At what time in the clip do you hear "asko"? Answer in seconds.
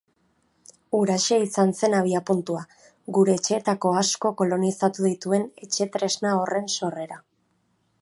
4.03-4.35